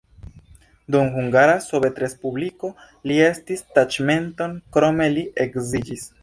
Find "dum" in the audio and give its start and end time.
0.93-1.09